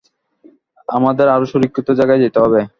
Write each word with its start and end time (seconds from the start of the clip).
আমাদের 0.89 1.27
আরো 1.27 1.45
সুরক্ষিত 1.45 1.87
জায়গায় 1.99 2.21
যেতে 2.21 2.39
হবে। 2.39 2.61